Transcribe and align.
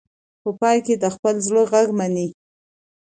په 0.41 0.49
پای 0.59 0.77
کې 0.85 0.95
د 1.03 1.05
خپل 1.15 1.35
زړه 1.47 1.61
غږ 1.71 1.87
مني. 1.99 2.27